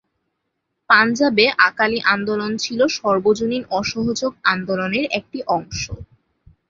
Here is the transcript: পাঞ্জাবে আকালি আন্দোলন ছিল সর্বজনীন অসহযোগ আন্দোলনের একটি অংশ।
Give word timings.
পাঞ্জাবে 0.89 1.45
আকালি 1.67 1.99
আন্দোলন 2.13 2.51
ছিল 2.57 2.79
সর্বজনীন 2.97 3.63
অসহযোগ 3.79 4.31
আন্দোলনের 4.45 5.05
একটি 5.19 5.39
অংশ। 5.49 5.81